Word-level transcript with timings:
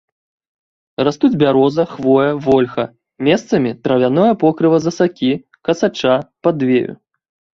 Растуць 1.07 1.37
бяроза, 1.41 1.83
хвоя, 1.91 2.31
вольха, 2.45 2.85
месцамі 3.27 3.73
травяное 3.87 4.31
покрыва 4.43 4.77
з 4.85 4.93
асакі, 4.93 5.31
касача, 5.69 6.15
падвею. 6.49 6.91